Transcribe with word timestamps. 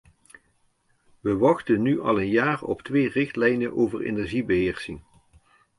We 1.19 1.35
wachten 1.37 1.81
nu 1.81 2.01
al 2.01 2.19
een 2.19 2.29
jaar 2.29 2.63
op 2.63 2.81
twee 2.81 3.09
richtlijnen 3.09 3.73
over 3.75 4.01
energiebeheersing. 4.01 5.01